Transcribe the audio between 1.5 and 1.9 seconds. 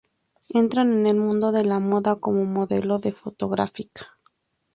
de la